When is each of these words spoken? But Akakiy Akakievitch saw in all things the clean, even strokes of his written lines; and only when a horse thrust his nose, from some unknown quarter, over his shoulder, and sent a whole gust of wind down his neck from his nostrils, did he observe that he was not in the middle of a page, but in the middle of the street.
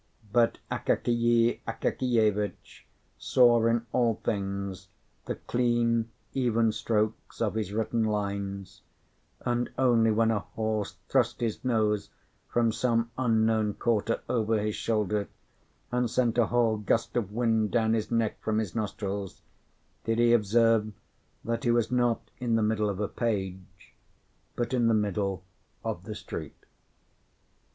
But 0.33 0.57
Akakiy 0.71 1.59
Akakievitch 1.67 2.87
saw 3.19 3.63
in 3.67 3.85
all 3.91 4.19
things 4.23 4.87
the 5.25 5.35
clean, 5.35 6.09
even 6.33 6.71
strokes 6.71 7.39
of 7.39 7.53
his 7.53 7.71
written 7.71 8.03
lines; 8.05 8.81
and 9.41 9.69
only 9.77 10.09
when 10.09 10.31
a 10.31 10.39
horse 10.39 10.95
thrust 11.07 11.39
his 11.41 11.63
nose, 11.63 12.09
from 12.49 12.71
some 12.71 13.11
unknown 13.15 13.75
quarter, 13.75 14.21
over 14.27 14.57
his 14.59 14.73
shoulder, 14.75 15.29
and 15.91 16.09
sent 16.09 16.39
a 16.39 16.47
whole 16.47 16.77
gust 16.77 17.15
of 17.15 17.31
wind 17.31 17.69
down 17.69 17.93
his 17.93 18.09
neck 18.09 18.41
from 18.41 18.57
his 18.57 18.73
nostrils, 18.73 19.43
did 20.03 20.17
he 20.17 20.33
observe 20.33 20.91
that 21.45 21.63
he 21.63 21.69
was 21.69 21.91
not 21.91 22.31
in 22.39 22.55
the 22.55 22.63
middle 22.63 22.89
of 22.89 22.99
a 22.99 23.07
page, 23.07 23.93
but 24.55 24.73
in 24.73 24.87
the 24.87 24.95
middle 24.95 25.43
of 25.85 26.05
the 26.05 26.15
street. 26.15 26.65